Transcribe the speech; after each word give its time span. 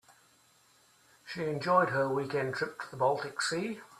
She 1.27 1.43
enjoyed 1.45 1.91
her 1.91 2.09
weekend 2.11 2.55
trip 2.55 2.81
to 2.81 2.89
the 2.89 2.97
baltic 2.97 3.39
sea. 3.39 3.81